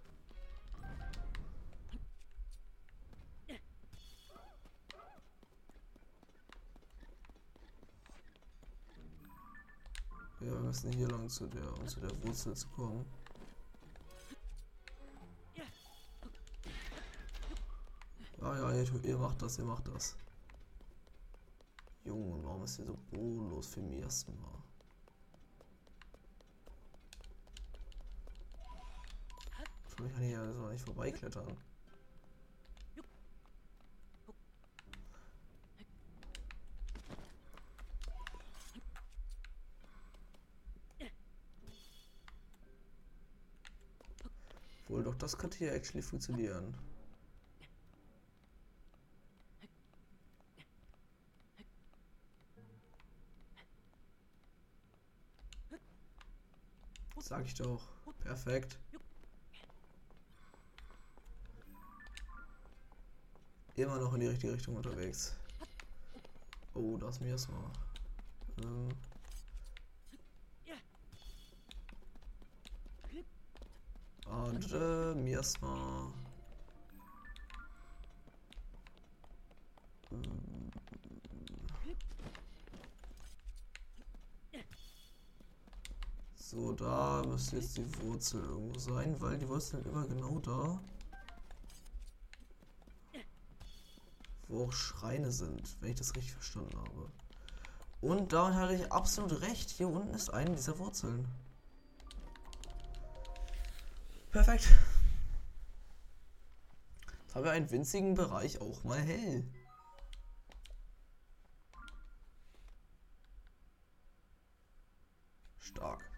[10.39, 13.22] Wir müssen hier lang zu der, zu der Wurzel zu kommen.
[19.03, 20.17] Ihr, macht das, ihr macht das.
[22.05, 24.37] Junge, warum ist hier so bodenlos für mich erstmal?
[29.89, 31.57] Ich kann hier also nicht vorbeiklettern.
[44.89, 46.77] Wohl doch, das könnte hier actually funktionieren.
[57.33, 57.81] Sag ich doch.
[58.21, 58.79] Perfekt.
[63.75, 65.35] Immer noch in die richtige Richtung unterwegs.
[66.75, 67.71] Oh, das mir erstmal.
[68.59, 68.91] Ähm.
[74.27, 76.13] Und äh, mir erstmal.
[86.53, 90.79] So, da müsste jetzt die Wurzel irgendwo sein, weil die Wurzeln immer genau da.
[94.49, 97.11] Wo auch Schreine sind, wenn ich das richtig verstanden habe.
[98.03, 99.71] Und damit hatte ich absolut recht.
[99.71, 101.27] Hier unten ist eine dieser Wurzeln.
[104.31, 104.69] Perfekt.
[107.23, 109.51] Jetzt haben wir einen winzigen Bereich auch mal hell.
[115.61, 116.13] Stark.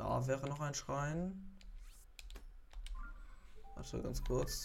[0.00, 1.58] Da wäre noch ein Schrein.
[3.74, 4.64] Warte ganz kurz.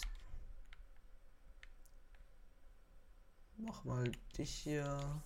[3.57, 5.21] Mach mal dich hier.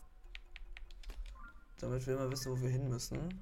[1.78, 3.40] Damit wir immer wissen, wo wir hin müssen.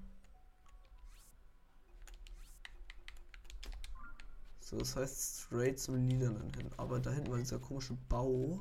[4.60, 6.70] So, das heißt straight zum Lilanen hin.
[6.76, 8.60] Aber da hinten war dieser komische Bau.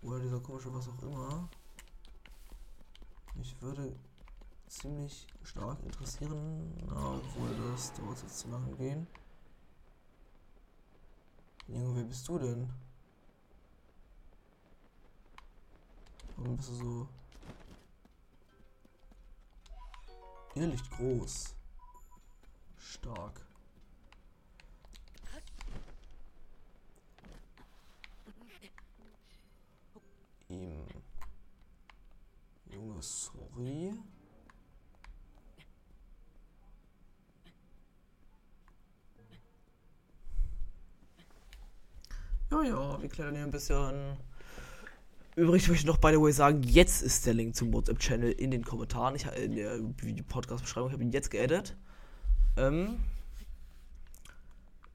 [0.00, 1.50] Oder dieser komische was auch immer.
[3.40, 3.98] Ich würde
[4.72, 9.06] ziemlich stark interessieren, obwohl das dauert jetzt zu lange gehen.
[11.68, 12.70] Junge, wer bist du denn?
[16.36, 17.08] Warum bist du so?
[20.54, 21.54] Irrlicht groß.
[22.78, 23.46] Stark.
[30.48, 30.86] Ihm.
[32.66, 33.94] Junge, sorry.
[42.64, 44.16] Ja, wir klettern hier ein bisschen.
[45.34, 48.50] Übrigens möchte ich noch, by the way, sagen, jetzt ist der Link zum WhatsApp-Channel in
[48.50, 49.16] den Kommentaren.
[49.16, 49.78] Ich in der
[50.28, 51.74] Podcast-Beschreibung, ich habe ihn jetzt geedit.
[52.56, 53.00] Ähm,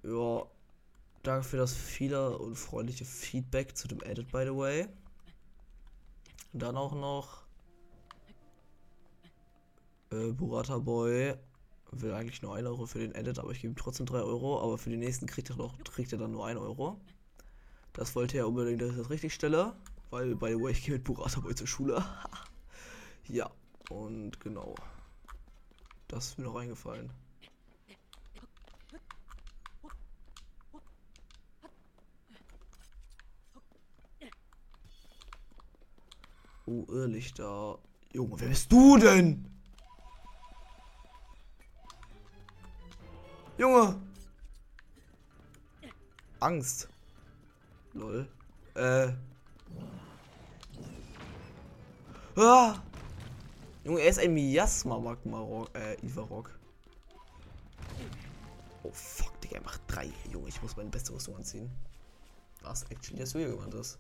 [0.04, 0.44] ja,
[1.24, 4.88] danke für das viele und freundliche Feedback zu dem Edit, by the way.
[6.54, 7.44] Und dann auch noch
[10.12, 11.34] äh, Burata Boy
[11.92, 14.62] will eigentlich nur 1 Euro für den Edit, aber ich gebe ihm trotzdem 3 Euro.
[14.62, 17.00] Aber für den nächsten kriegt er, noch, kriegt er dann nur 1 Euro.
[17.98, 19.76] Das wollte er unbedingt, dass ich das richtig stelle.
[20.12, 22.06] Weil, by the way, ich gehe mit Burata Boy zur Schule.
[23.28, 23.50] ja,
[23.90, 24.76] und genau.
[26.08, 27.12] Das ist mir noch eingefallen.
[36.68, 37.80] Oh, Irrlichter.
[38.14, 39.44] Junge, wer bist du denn?
[43.58, 44.00] Junge!
[46.40, 46.90] Angst.
[47.98, 48.28] Lol.
[48.76, 49.12] Äh.
[52.36, 52.76] Ah!
[53.84, 56.52] Junge, er ist ein Miasma Magmarok, äh, Ivarok.
[58.84, 60.12] Oh fuck, Digga, er macht drei.
[60.32, 61.72] Junge, ich muss meine beste Rüstung anziehen.
[62.62, 63.98] Was actually der Suya gewandt ist.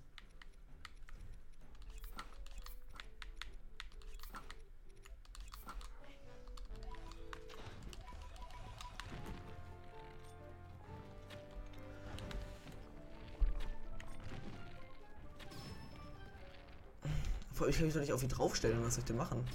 [17.67, 18.83] Ich kann mich doch nicht auf ihn draufstellen.
[18.83, 19.45] Was soll ich denn machen?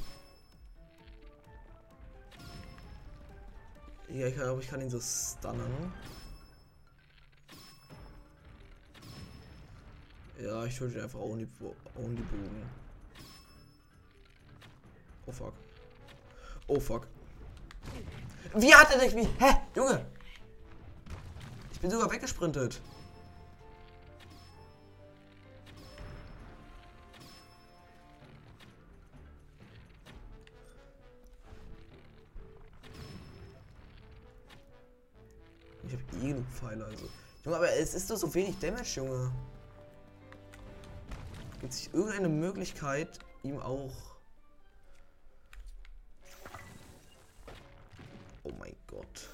[4.09, 5.93] Ja, ich glaube, ich kann ihn so stunnen.
[10.39, 11.49] Ja, ich töte ihn einfach ohne,
[11.97, 12.71] ohne die Bogen.
[15.27, 15.55] Oh fuck.
[16.67, 17.07] Oh fuck.
[18.55, 19.29] Wie hat er dich wie?
[19.39, 19.57] Hä?
[19.75, 20.05] Junge!
[21.73, 22.81] Ich bin sogar weggesprintet.
[36.63, 37.09] Pfeile, also.
[37.45, 39.33] Junge, aber es ist doch so wenig Damage, Junge.
[41.61, 43.93] Gibt es irgendeine Möglichkeit, ihm auch.
[48.45, 49.29] Oh mein Gott.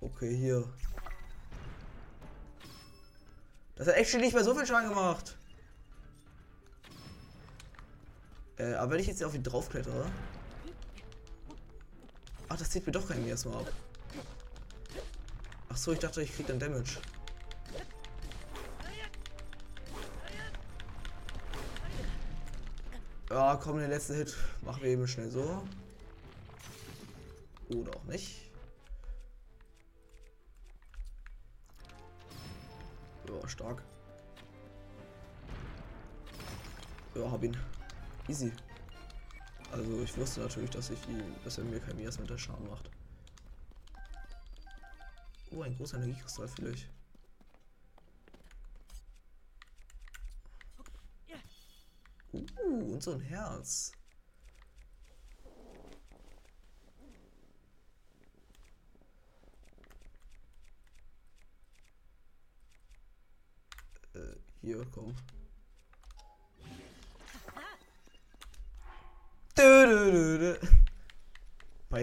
[0.00, 0.68] Okay, hier.
[3.76, 5.36] Das hat echt nicht mehr so viel Schaden gemacht.
[8.56, 10.06] Äh, aber wenn ich jetzt auf ihn draufklettere.
[12.54, 13.72] Ach, das zieht mir doch keinen erstmal ab.
[15.68, 17.00] Ach so, ich dachte, ich krieg dann Damage.
[23.28, 25.66] Ja, komm, der letzte Hit machen wir eben schnell so.
[27.70, 28.52] Oder auch nicht.
[33.26, 33.82] Ja, stark.
[37.16, 37.56] Ja, hab ihn.
[38.28, 38.52] Easy.
[39.74, 42.68] Also ich wusste natürlich, dass ich ihn, dass er mir kein Mias mit der Schaden
[42.68, 42.88] macht.
[45.50, 46.88] Oh, ein großer Energiekristall vielleicht.
[52.32, 53.90] Uh, und so ein Herz.
[64.14, 65.16] Äh, hier, komm.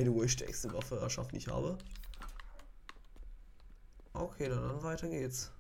[0.01, 1.77] By the way, stärkste Waffe erschaffen, die ich habe.
[4.13, 5.51] Okay, dann, weiter geht's.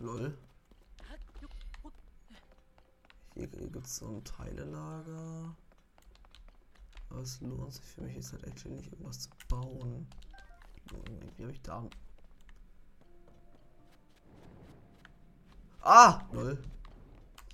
[0.00, 0.36] Lol.
[3.34, 5.54] Hier gibt es so ein Teilelager.
[7.10, 10.08] Aber es lohnt sich für mich jetzt halt actually nicht irgendwas zu bauen.
[11.36, 11.88] Wie habe ich da
[15.90, 16.20] Ah!
[16.32, 16.58] Lol.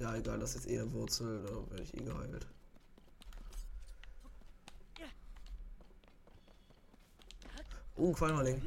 [0.00, 2.48] Ja, egal, das ist jetzt eh eine Wurzel, da werde ich eh geheilt.
[7.94, 8.60] Oh, ein Qualmerling.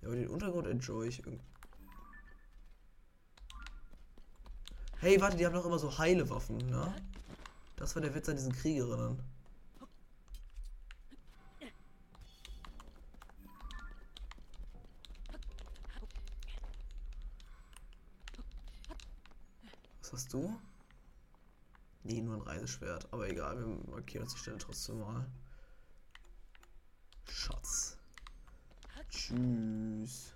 [0.00, 1.42] Ja, aber den Untergrund enjoy ich irgendwie.
[4.98, 6.94] Hey, warte, die haben doch immer so heile Waffen, ne?
[7.74, 9.20] Das war der Witz an diesen Kriegerinnen.
[20.18, 20.52] Hast du?
[22.02, 23.06] Nee, nur ein Reiseschwert.
[23.12, 25.24] Aber egal, wir markieren uns die Stelle trotzdem mal.
[27.28, 27.96] Schatz.
[29.10, 30.34] Tschüss.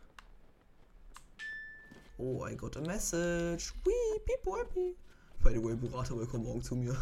[2.17, 3.75] Oh, I got a message.
[3.85, 4.97] Wee, beep, happy.
[5.43, 6.97] By the way, Burata, willkommen morgen zu mir.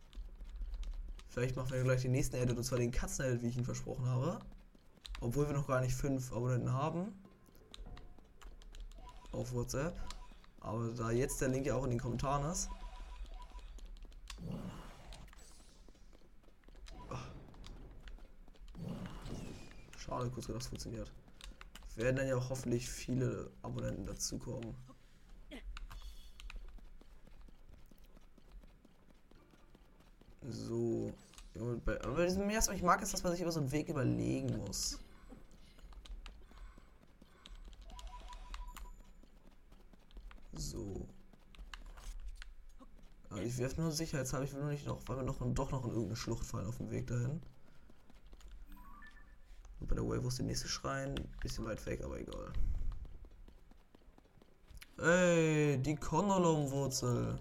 [1.28, 4.06] Vielleicht machen wir gleich den nächsten Edit, und zwar den Katzen-Edit, wie ich ihn versprochen
[4.06, 4.38] habe.
[5.20, 7.12] Obwohl wir noch gar nicht fünf Abonnenten haben.
[9.32, 9.94] Auf WhatsApp.
[10.62, 12.68] Aber da jetzt der Link ja auch in den Kommentaren ist.
[19.98, 21.10] Schade, kurz gedacht, das funktioniert.
[21.96, 24.74] Werden dann ja auch hoffentlich viele Abonnenten dazukommen.
[30.42, 31.12] So.
[31.84, 34.98] Bei, diesem Meer, ich mag es, dass man sich immer so einen Weg überlegen muss.
[40.72, 41.06] So.
[43.28, 45.84] Aber ich werfe nur sicherheitshalber, ich will nur nicht noch, weil wir noch, doch noch
[45.84, 47.42] in irgendeine Schlucht fallen auf dem Weg dahin.
[49.80, 51.14] Und bei der wo ist der nächste Schrein?
[51.42, 52.52] Bisschen weit weg, aber egal.
[54.98, 57.38] Ey, die Konolom-Wurzel.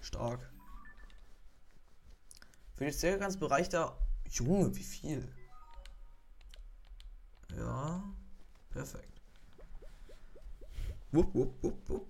[0.00, 0.52] Stark.
[2.76, 3.96] Für jetzt der ganze Bereich da.
[4.28, 5.28] Junge, wie viel?
[7.56, 8.04] Ja,
[8.68, 9.20] perfekt.
[11.12, 12.09] Wupp, wupp, wupp, wupp.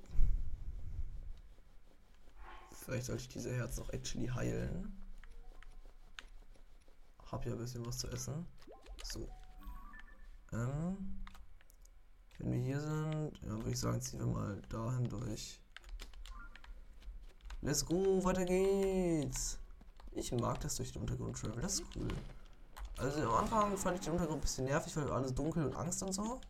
[2.90, 4.92] Vielleicht sollte ich diese Herz noch actually heilen.
[7.30, 8.44] Hab ja ein bisschen was zu essen.
[9.04, 9.28] So.
[10.52, 11.22] Ähm,
[12.38, 15.60] wenn wir hier sind, ja, würde ich sagen, ziehen wir mal dahin durch.
[17.60, 19.60] Let's go, weiter geht's.
[20.10, 22.08] Ich mag das durch den Untergrund travel, das ist cool.
[22.96, 26.02] Also am Anfang fand ich den Untergrund ein bisschen nervig, weil alles dunkel und Angst
[26.02, 26.40] und so.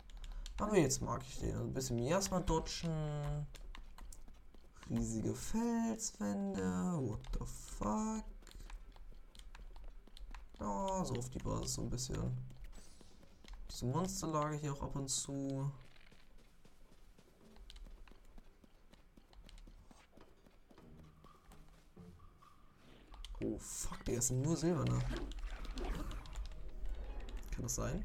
[0.59, 1.51] Aber jetzt mag ich den.
[1.51, 3.47] Also ein bisschen erstmal dodgen.
[4.91, 6.63] Riesige Felswände.
[6.63, 8.25] What the fuck?
[10.59, 12.37] Ja, so auf die Basis so ein bisschen.
[13.71, 15.71] Diese Monsterlage hier auch ab und zu.
[23.43, 24.99] Oh fuck, die sind nur silberne.
[27.53, 28.03] Kann das sein?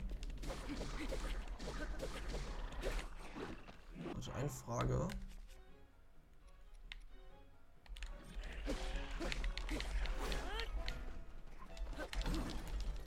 [4.15, 5.07] Also eine Frage.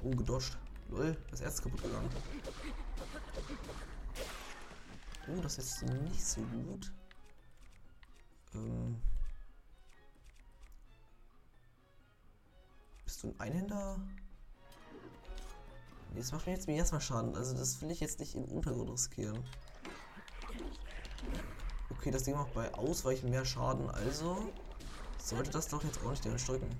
[0.09, 0.57] Oh, gedoscht.
[0.89, 2.09] Lol, das Erz kaputt gegangen.
[5.29, 6.91] Oh, das ist nicht so gut.
[8.55, 9.03] Ähm.
[13.05, 14.01] Bist du ein Einhänder?
[16.15, 17.37] Nee, das macht mir jetzt mir erstmal Schaden.
[17.37, 19.45] Also das will ich jetzt nicht im Untergrund riskieren.
[21.91, 24.53] Okay, das Ding macht bei Ausweichen mehr Schaden, also
[25.19, 26.71] sollte das doch jetzt auch nicht damit drücken.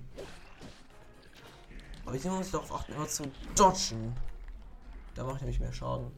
[2.09, 4.15] Aber hier muss ich darauf achten, immer zu dodgen.
[5.13, 6.11] Da mache ich nämlich mehr Schaden.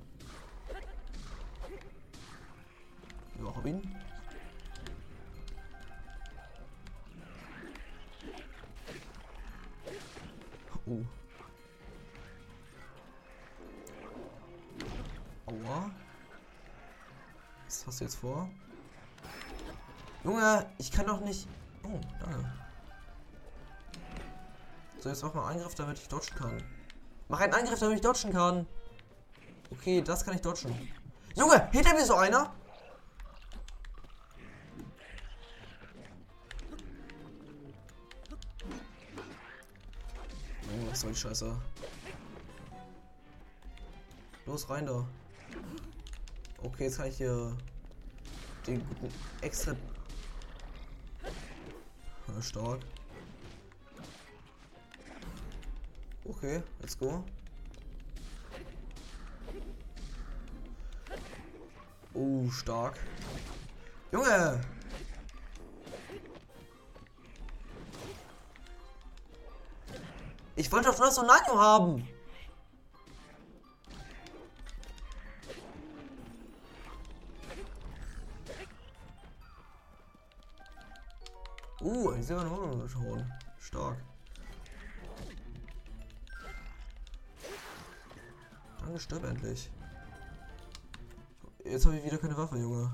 [3.37, 3.95] Ja, hab ihn.
[10.85, 11.03] Oh.
[15.47, 15.91] Aua.
[17.65, 18.49] Was hast du jetzt vor?
[20.23, 21.49] Junge, ich kann doch nicht...
[21.83, 22.60] Oh, danke.
[25.01, 26.63] So, jetzt mach mal Angriff, damit ich dodgen kann.
[27.27, 28.67] Mach einen Angriff, damit ich dodgen kann.
[29.71, 30.91] Okay, das kann ich dodgen.
[31.35, 32.53] Junge, hinter mir so einer.
[40.67, 41.59] Oh, was soll die Scheiße?
[44.45, 45.03] Los, rein da.
[46.61, 47.57] Okay, jetzt kann ich hier
[48.67, 49.75] den guten extra...
[52.39, 52.79] Stark.
[56.25, 57.23] Okay, let's go.
[62.13, 62.99] Oh, stark.
[64.11, 64.61] Junge!
[70.55, 72.07] Ich wollte doch nur so Nano haben.
[81.81, 83.25] Uh, ein silberner schon.
[83.57, 83.97] Stark.
[88.91, 89.69] Junge, stirb endlich.
[91.63, 92.91] Jetzt habe ich wieder keine Waffe, Junge.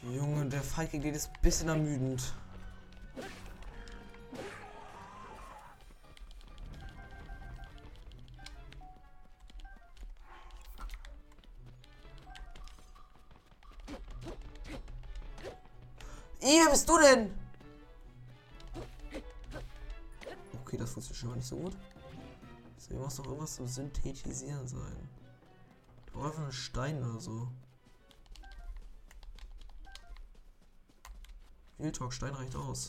[0.00, 2.32] Junge, der Feige geht den ist ein bisschen ermüdend.
[21.48, 21.70] So.
[22.76, 25.08] So, hier muss doch irgendwas zum Synthetisieren sein.
[26.12, 27.48] Doch einfach ein Stein oder so.
[31.80, 32.88] Real Talk, Stein reicht aus.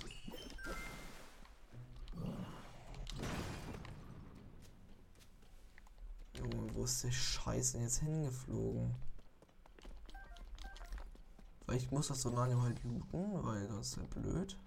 [6.34, 8.96] Junge, wo ist der Scheiß denn jetzt hingeflogen?
[11.66, 14.58] Vielleicht muss das Sonanium halt looten, weil das ist halt blöd.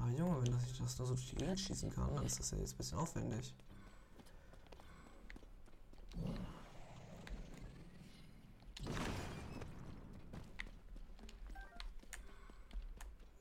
[0.00, 2.50] Aber Junge, wenn ich das nur so durch die Gegend schießen kann, dann ist das
[2.52, 3.54] ja jetzt ein bisschen aufwendig.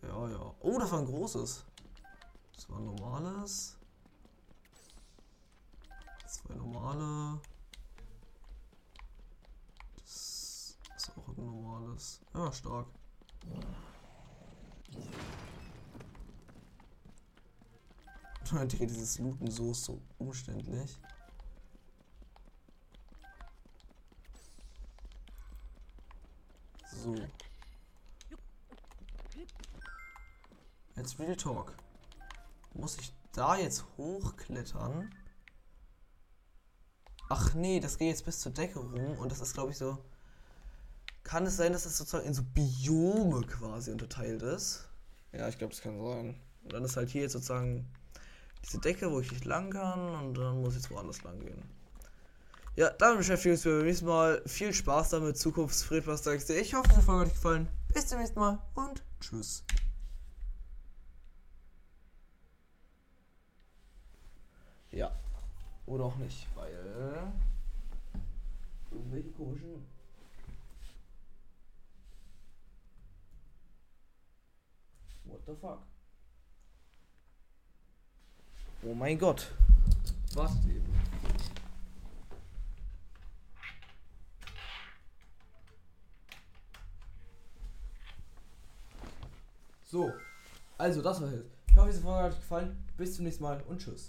[0.01, 0.55] Ja, ja.
[0.59, 1.63] Oh, das war ein großes.
[2.55, 3.77] Das war ein normales.
[6.27, 7.39] Zwei normale.
[9.95, 12.19] Das ist auch ein normales.
[12.33, 12.87] Ja, stark.
[18.51, 20.99] Digga, dieses Looten so ist so umständlich.
[26.91, 27.15] So.
[30.95, 31.75] Jetzt Real Talk.
[32.73, 35.13] Muss ich da jetzt hochklettern?
[37.29, 40.03] Ach nee, das geht jetzt bis zur Decke rum und das ist glaube ich so.
[41.23, 44.89] Kann es sein, dass es sozusagen in so Biome quasi unterteilt ist?
[45.31, 46.41] Ja, ich glaube, es kann sein.
[46.63, 47.87] Und dann ist halt hier jetzt sozusagen
[48.63, 51.61] diese Decke, wo ich nicht lang kann und dann muss ich jetzt woanders lang gehen.
[52.75, 54.41] Ja, damit beschäftigen wir uns beim nächsten Mal.
[54.45, 56.57] Viel Spaß damit, Zukunftsfried, was sagst du?
[56.57, 57.67] Ich hoffe, die Folge hat euch gefallen.
[57.93, 59.63] Bis zum nächsten Mal und tschüss.
[64.91, 65.11] Ja.
[65.85, 67.33] Oder auch nicht, weil
[68.91, 69.85] irgendwelche komischen
[75.25, 75.88] What the fuck?
[78.81, 79.51] Oh mein Gott.
[80.33, 80.85] Wartet eben.
[89.83, 90.13] So,
[90.77, 91.43] also das war es.
[91.67, 92.77] Ich hoffe, Folge hat euch gefallen.
[92.95, 93.97] Bis zum nächsten Mal und tschüss.